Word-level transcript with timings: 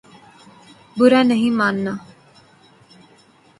برا 0.97 1.21
نہیں 1.23 1.51
ماننا 1.59 1.93